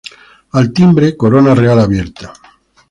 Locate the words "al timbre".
0.53-1.15